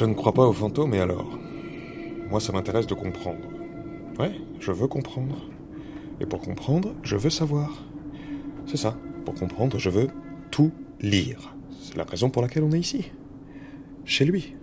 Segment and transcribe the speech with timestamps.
[0.00, 1.38] Je ne crois pas aux fantômes, et alors?
[2.30, 3.46] Moi, ça m'intéresse de comprendre.
[4.18, 5.36] Ouais, je veux comprendre.
[6.22, 7.84] Et pour comprendre, je veux savoir.
[8.64, 8.96] C'est ça.
[9.26, 10.08] Pour comprendre, je veux
[10.50, 10.72] tout
[11.02, 11.54] lire.
[11.82, 13.12] C'est la raison pour laquelle on est ici.
[14.06, 14.56] Chez lui.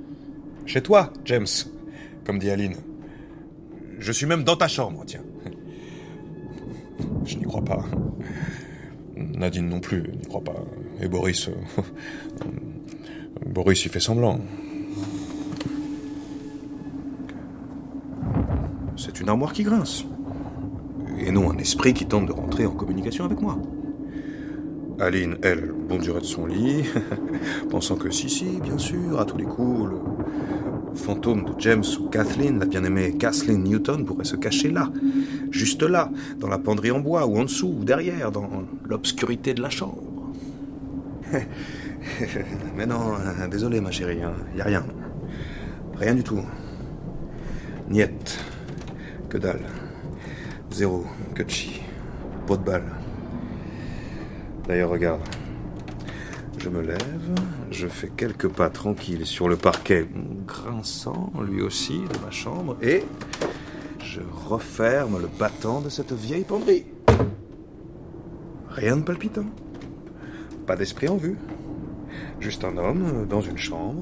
[0.66, 1.46] Chez toi, James.
[2.26, 2.78] Comme dit Aline.
[4.00, 5.24] Je suis même dans ta chambre, tiens.
[7.26, 7.86] Je n'y crois pas.
[9.16, 10.66] Nadine non plus n'y croit pas.
[11.00, 11.50] Et Boris.
[11.50, 11.82] euh,
[13.46, 14.40] Boris, il fait semblant.
[18.98, 20.06] C'est une armoire qui grince.
[21.20, 23.58] Et non un esprit qui tente de rentrer en communication avec moi.
[25.00, 26.84] Aline, elle, bondirait de son lit,
[27.70, 32.10] pensant que si, si, bien sûr, à tous les coups, le fantôme de James ou
[32.10, 34.92] Kathleen, la bien-aimée Kathleen Newton, pourrait se cacher là,
[35.52, 38.50] juste là, dans la penderie en bois, ou en dessous, ou derrière, dans
[38.86, 40.02] l'obscurité de la chambre.
[42.76, 44.18] Mais non, euh, désolé ma chérie,
[44.54, 44.84] il y a rien.
[46.00, 46.42] Rien du tout.
[47.90, 48.40] Niet.
[49.38, 49.66] Que dalle.
[50.72, 51.06] Zéro.
[51.36, 52.92] Que de de balle.
[54.68, 55.22] D'ailleurs, regarde.
[56.58, 57.36] Je me lève,
[57.70, 60.08] je fais quelques pas tranquilles sur le parquet
[60.48, 63.04] grinçant, lui aussi, de ma chambre, et
[64.00, 66.88] je referme le battant de cette vieille penderie.
[68.70, 69.46] Rien de palpitant.
[70.66, 71.38] Pas d'esprit en vue.
[72.40, 74.02] Juste un homme dans une chambre,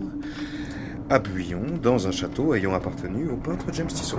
[1.10, 4.18] à Buyon, dans un château ayant appartenu au peintre James Tissot.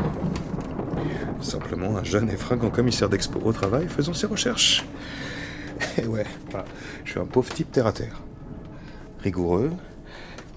[1.40, 4.84] Simplement un jeune et fringant commissaire d'expo au travail faisant ses recherches.
[6.02, 6.64] Et ouais, bah,
[7.04, 8.22] je suis un pauvre type terre à terre.
[9.20, 9.70] Rigoureux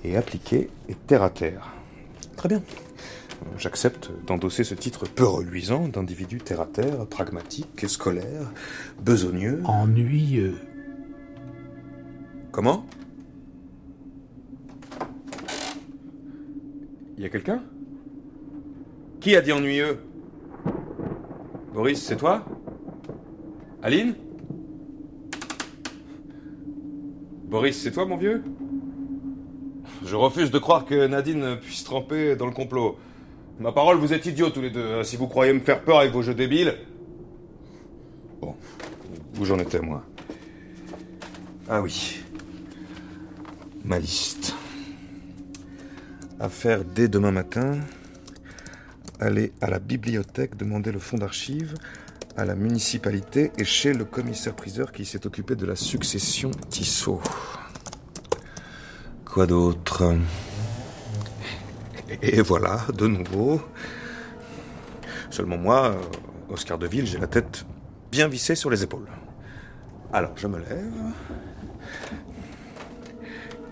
[0.03, 1.73] et appliqué et terre à terre.
[2.35, 2.61] Très bien.
[3.57, 8.51] J'accepte d'endosser ce titre peu reluisant d'individu terre à terre, pragmatique, scolaire,
[9.01, 9.61] besogneux.
[9.65, 10.57] Ennuyeux.
[12.51, 12.85] Comment?
[17.17, 17.61] Il y a quelqu'un?
[19.19, 19.99] Qui a dit ennuyeux?
[21.79, 22.43] Boris, c'est toi?
[23.81, 24.13] Aline?
[27.45, 28.43] Boris, c'est toi, mon vieux?
[30.03, 32.97] Je refuse de croire que Nadine puisse tremper dans le complot.
[33.61, 35.05] Ma parole, vous êtes idiots tous les deux.
[35.05, 36.75] Si vous croyez me faire peur avec vos jeux débiles.
[38.41, 38.55] Bon,
[39.39, 40.03] où j'en étais, moi?
[41.69, 42.19] Ah oui.
[43.85, 44.53] Ma liste.
[46.41, 47.79] À faire dès demain matin.
[49.19, 51.75] Aller à la bibliothèque demander le fonds d'archives
[52.37, 57.21] à la municipalité et chez le commissaire-priseur qui s'est occupé de la succession Tissot.
[59.25, 60.15] Quoi d'autre?
[62.21, 63.61] Et voilà, de nouveau.
[65.29, 65.95] Seulement moi,
[66.49, 67.65] Oscar Deville, j'ai la tête
[68.11, 69.09] bien vissée sur les épaules.
[70.13, 71.13] Alors, je me lève.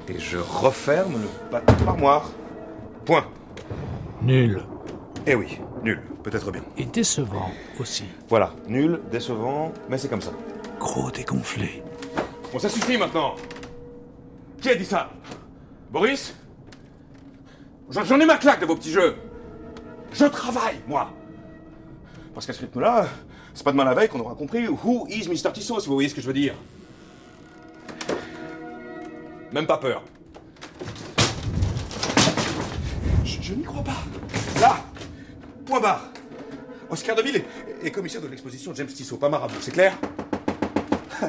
[0.09, 2.29] Et je referme le bâton de l'armoire.
[3.05, 3.25] Point.
[4.21, 4.61] Nul.
[5.29, 6.63] Eh oui, nul, peut-être bien.
[6.77, 7.51] Et décevant
[7.81, 8.05] aussi.
[8.29, 10.31] Voilà, nul, décevant, mais c'est comme ça.
[10.79, 11.83] Gros dégonflé.
[12.53, 13.35] Bon, ça suffit maintenant.
[14.61, 15.09] Qui a dit ça?
[15.91, 16.33] Boris?
[17.89, 19.17] J'en ai ma claque de vos petits jeux.
[20.13, 21.11] Je travaille, moi.
[22.33, 23.07] Parce qu'à ce rythme-là,
[23.53, 25.51] c'est pas demain la veille qu'on aura compris Who is Mr.
[25.51, 26.53] Tissot, si vous voyez ce que je veux dire.
[29.51, 30.03] Même pas peur.
[33.25, 33.97] Je, je n'y crois pas.
[34.61, 34.77] Là
[35.67, 36.09] Point barre.
[36.89, 39.97] Oscar Deville est, est commissaire de l'exposition James Tissot, pas marabout, c'est clair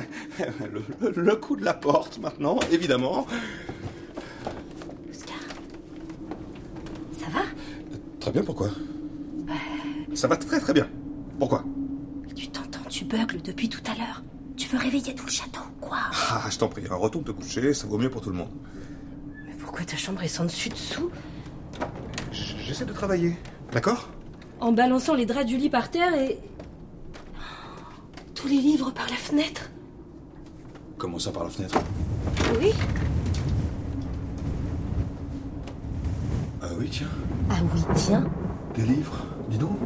[0.73, 3.27] le, le- le coup de la porte maintenant, évidemment.
[5.11, 5.37] Oscar
[7.19, 7.41] Ça va?
[8.21, 8.71] Très bien, pourquoi?
[10.15, 10.89] Ça va très très bien.
[11.39, 11.65] Pourquoi?
[12.37, 14.23] Tu t'entends, tu beugles depuis tout à l'heure.
[14.57, 15.99] Tu veux réveiller tout le château quoi?
[16.31, 18.51] Ah, je t'en prie, un retour te coucher, ça vaut mieux pour tout le monde.
[19.47, 21.11] Mais pourquoi ta chambre est sans dessus-dessous
[22.33, 23.37] J- J'essaie de travailler,
[23.73, 24.09] d'accord?
[24.61, 26.39] En balançant les draps du lit par terre et...
[28.35, 29.71] Tous les livres par la fenêtre
[30.97, 31.79] Comment ça par la fenêtre?
[32.61, 32.73] Oui
[36.63, 37.09] Ah oui, tiens,
[37.51, 38.25] Ah oui, tiens.
[38.75, 39.77] des livres, dis donc.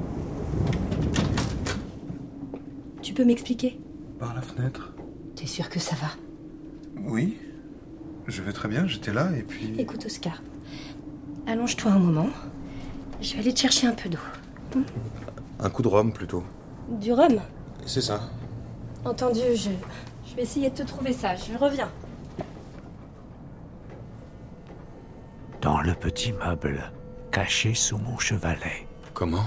[3.02, 3.78] Tu peux m'expliquer?
[4.18, 4.92] Par la fenêtre
[5.36, 6.08] T'es sûr que ça va?
[7.06, 7.36] Oui,
[8.26, 9.74] je vais très bien, j'étais là et puis...
[9.78, 10.42] Écoute, Oscar.
[11.46, 12.28] Allonge-toi un moment.
[13.20, 14.18] Je vais aller te chercher un peu d'eau.
[15.60, 16.42] Un coup de rhum plutôt.
[16.88, 17.40] Du rhum
[17.86, 18.20] C'est ça.
[19.04, 19.70] Entendu, je...
[20.32, 21.34] Je vais essayer de te trouver ça.
[21.36, 21.90] Je reviens.
[25.60, 26.90] Dans le petit meuble,
[27.30, 28.86] caché sous mon chevalet.
[29.12, 29.44] Comment?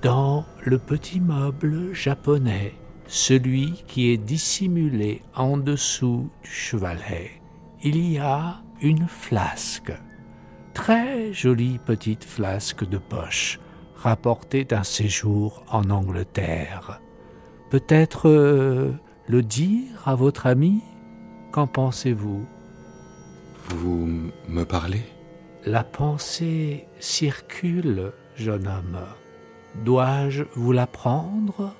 [0.00, 2.74] Dans le petit meuble japonais,
[3.06, 7.42] celui qui est dissimulé en dessous du chevalet,
[7.82, 9.92] il y a une flasque.
[10.72, 13.60] très jolie petite flasque de poche
[13.96, 17.00] rapportée d'un séjour en Angleterre.
[17.70, 18.92] Peut-être euh,
[19.26, 20.82] le dire à votre ami?
[21.52, 22.44] Qu'en pensez-vous?
[23.70, 24.08] Vous
[24.48, 25.02] me parlez?
[25.64, 29.00] La pensée circule, jeune homme.
[29.84, 31.72] Dois-je vous l'apprendre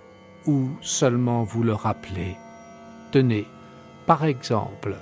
[0.46, 2.36] ou seulement vous le rappeler?
[3.12, 3.46] Tenez,
[4.06, 4.96] par exemple,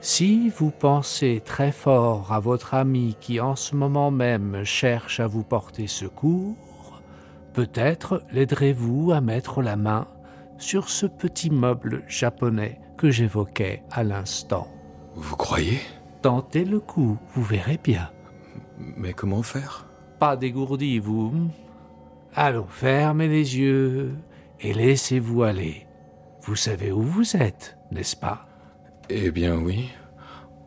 [0.00, 5.26] si vous pensez très fort à votre ami qui en ce moment même cherche à
[5.26, 7.02] vous porter secours,
[7.52, 10.06] peut-être l'aiderez-vous à mettre la main
[10.58, 14.68] sur ce petit meuble japonais que j'évoquais à l'instant.
[15.14, 15.80] Vous croyez?
[16.22, 18.10] Tentez le coup, vous verrez bien.
[18.78, 19.86] Mais comment faire?
[20.18, 21.32] Pas dégourdi, vous.
[22.34, 24.14] Allons, fermez les yeux
[24.60, 25.86] et laissez-vous aller.
[26.42, 28.49] Vous savez où vous êtes, n'est-ce pas?
[29.12, 29.90] Eh bien oui.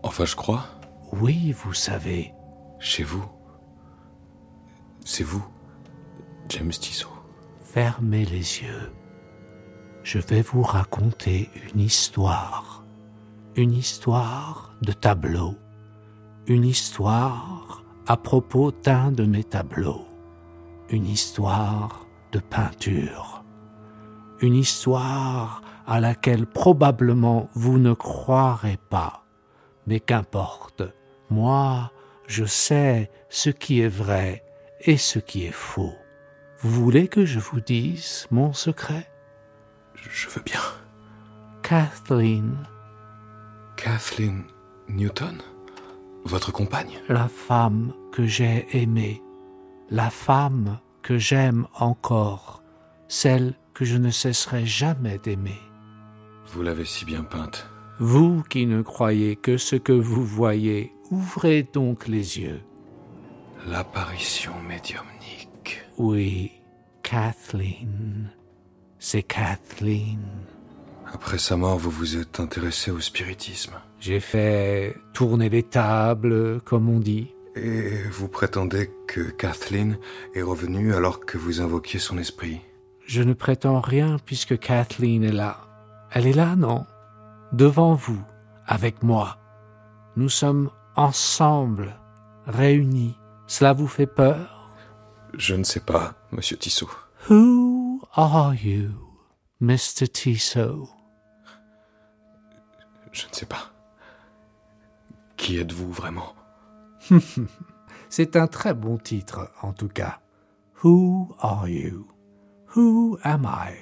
[0.04, 0.66] Enfin, je crois.
[1.14, 2.34] Oui, vous savez.
[2.78, 3.24] Chez vous.
[5.06, 5.46] C'est vous,
[6.50, 7.08] James Tissot.
[7.62, 8.92] Fermez les yeux.
[10.04, 12.84] Je vais vous raconter une histoire.
[13.56, 15.56] Une histoire de tableau.
[16.48, 20.06] Une histoire à propos d'un de mes tableaux.
[20.90, 23.46] Une histoire de peinture.
[24.42, 29.26] Une histoire à laquelle probablement vous ne croirez pas.
[29.88, 30.84] Mais qu'importe,
[31.30, 31.92] moi,
[32.28, 34.44] je sais ce qui est vrai
[34.82, 35.94] et ce qui est faux.
[36.60, 39.12] Vous voulez que je vous dise mon secret?
[39.96, 40.62] Je veux bien.
[41.62, 42.56] Kathleen,
[43.76, 44.44] Kathleen
[44.88, 45.42] Newton?
[46.26, 47.00] Votre compagne?
[47.10, 49.22] La femme que j'ai aimée,
[49.90, 52.64] la femme que j'aime encore,
[53.10, 55.60] celle que je ne cesserai jamais d'aimer.
[56.48, 57.68] Vous l'avez si bien peinte.
[58.00, 62.62] Vous qui ne croyez que ce que vous voyez, ouvrez donc les yeux.
[63.68, 65.84] L'apparition médiumnique.
[65.98, 66.52] Oui,
[67.04, 68.32] Kathleen,
[69.00, 70.20] c'est Kathleen.
[71.14, 73.74] Après sa mort, vous vous êtes intéressé au spiritisme.
[74.00, 77.34] J'ai fait tourner les tables, comme on dit.
[77.56, 79.98] Et vous prétendez que Kathleen
[80.34, 82.62] est revenue alors que vous invoquiez son esprit
[83.06, 85.73] Je ne prétends rien puisque Kathleen est là.
[86.16, 86.86] Elle est là, non?
[87.54, 88.22] Devant vous,
[88.68, 89.40] avec moi.
[90.16, 92.00] Nous sommes ensemble,
[92.46, 93.18] réunis.
[93.48, 94.70] Cela vous fait peur?
[95.34, 96.90] Je ne sais pas, monsieur Tissot.
[97.30, 98.92] Who are you,
[99.60, 100.08] Mr.
[100.12, 100.88] Tissot?
[103.12, 103.72] Je ne sais pas.
[105.36, 106.36] Qui êtes-vous vraiment?
[108.10, 110.20] C'est un très bon titre, en tout cas.
[110.84, 112.08] Who are you?
[112.76, 113.74] Who am I?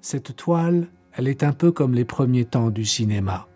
[0.00, 3.46] Cette toile, elle est un peu comme les premiers temps du cinéma,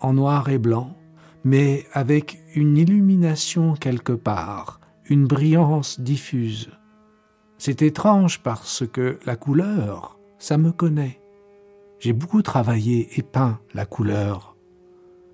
[0.00, 0.96] en noir et blanc,
[1.44, 6.70] mais avec une illumination quelque part, une brillance diffuse.
[7.58, 11.20] C'est étrange parce que la couleur, ça me connaît.
[11.98, 14.56] J'ai beaucoup travaillé et peint la couleur.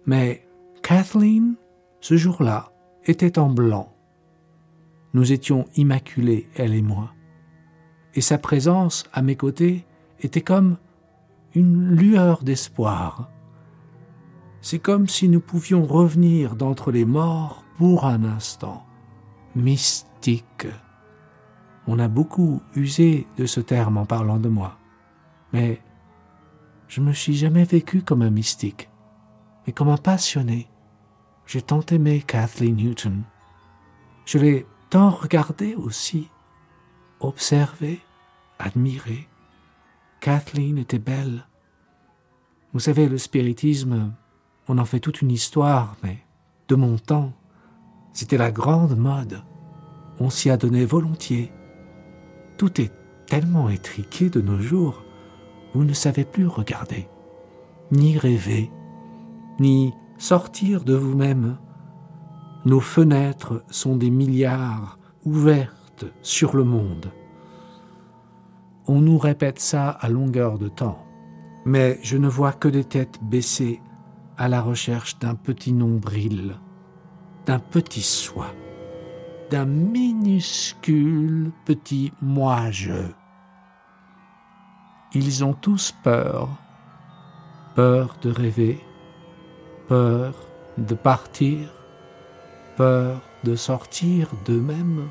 [0.06, 0.46] Mais
[0.82, 1.56] Kathleen,
[2.00, 2.72] ce jour-là,
[3.04, 3.94] était en blanc.
[5.12, 7.12] Nous étions immaculés, elle et moi.
[8.14, 9.84] Et sa présence à mes côtés
[10.20, 10.78] était comme
[11.54, 13.30] une lueur d'espoir.
[14.60, 18.84] C'est comme si nous pouvions revenir d'entre les morts pour un instant.
[19.54, 20.66] Mystique.
[21.86, 24.78] On a beaucoup usé de ce terme en parlant de moi.
[25.52, 25.80] Mais
[26.88, 28.88] je me suis jamais vécu comme un mystique,
[29.66, 30.68] mais comme un passionné.
[31.46, 33.22] J'ai tant aimé Kathleen Newton.
[34.24, 36.30] Je l'ai tant regardée aussi,
[37.20, 38.00] observée,
[38.58, 39.28] admirée.
[40.24, 41.46] Kathleen était belle.
[42.72, 44.14] Vous savez, le spiritisme,
[44.68, 46.16] on en fait toute une histoire, mais
[46.68, 47.34] de mon temps,
[48.14, 49.42] c'était la grande mode.
[50.18, 51.52] On s'y a donné volontiers.
[52.56, 52.90] Tout est
[53.26, 55.02] tellement étriqué de nos jours,
[55.74, 57.06] vous ne savez plus regarder,
[57.92, 58.70] ni rêver,
[59.60, 61.58] ni sortir de vous-même.
[62.64, 67.12] Nos fenêtres sont des milliards ouvertes sur le monde.
[68.86, 71.06] On nous répète ça à longueur de temps,
[71.64, 73.80] mais je ne vois que des têtes baissées
[74.36, 76.56] à la recherche d'un petit nombril,
[77.46, 78.48] d'un petit soi,
[79.50, 82.92] d'un minuscule petit moi-je.
[85.14, 86.50] Ils ont tous peur,
[87.74, 88.84] peur de rêver,
[89.88, 90.34] peur
[90.76, 91.72] de partir,
[92.76, 95.08] peur de sortir d'eux-mêmes,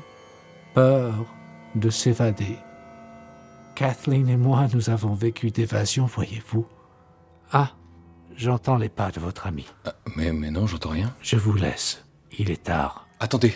[0.74, 1.26] peur
[1.74, 2.58] de s'évader.
[3.74, 6.66] Kathleen et moi, nous avons vécu d'évasion, voyez-vous.
[7.52, 7.72] Ah,
[8.36, 9.66] j'entends les pas de votre ami.
[9.84, 11.12] Ah, mais, mais non, j'entends rien.
[11.22, 12.04] Je vous laisse.
[12.38, 13.06] Il est tard.
[13.20, 13.54] Attendez,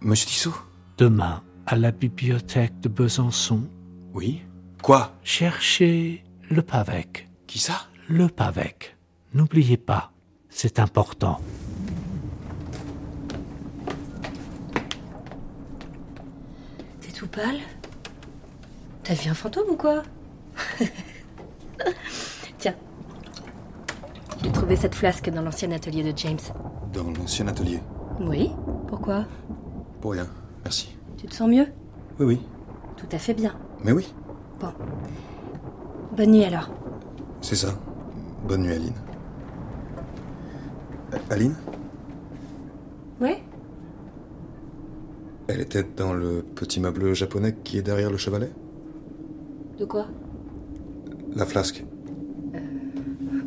[0.00, 0.54] monsieur Tissot?
[0.98, 3.68] Demain, à la bibliothèque de Besançon,
[4.12, 4.42] Oui
[4.82, 5.14] Quoi?
[5.24, 7.28] Cherchez le Pavec.
[7.46, 7.86] Qui ça?
[8.08, 8.96] Le Pavec.
[9.32, 10.12] N'oubliez pas,
[10.50, 11.40] c'est important.
[17.00, 17.60] T'es tout pâle?
[19.04, 20.02] T'as vu un fantôme ou quoi
[22.58, 22.74] Tiens.
[24.42, 26.38] J'ai trouvé cette flasque dans l'ancien atelier de James.
[26.92, 27.80] Dans l'ancien atelier.
[28.20, 28.50] Oui
[28.88, 29.26] Pourquoi
[30.00, 30.26] Pour rien,
[30.64, 30.96] merci.
[31.16, 31.66] Tu te sens mieux
[32.18, 32.40] Oui, oui.
[32.96, 33.54] Tout à fait bien.
[33.82, 34.12] Mais oui,
[34.60, 34.72] Bon.
[36.16, 36.70] Bonne nuit alors.
[37.40, 37.74] c'est ça.
[38.46, 38.94] Bonne nuit, Aline.
[41.30, 41.54] Aline
[43.20, 43.42] Ouais
[45.48, 48.50] Elle était dans le petit meuble japonais qui est derrière le chevalet?
[49.78, 50.06] De quoi
[51.34, 51.84] La flasque.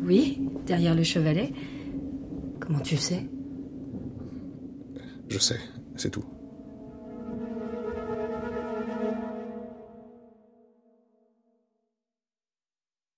[0.02, 1.52] Oui, derrière le chevalet.
[2.60, 3.28] Comment tu sais?
[5.28, 5.58] Je sais,
[5.96, 6.24] c'est tout.